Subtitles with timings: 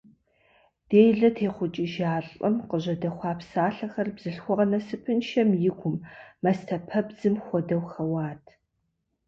[0.89, 5.97] Делэ техъукӏыжа лӏым къыжьэдэхуа псалъэхэр бзылъхугъэ насыпыншэм и гум,
[6.43, 8.43] мастэпэбдзым хуэдэу, хэуат.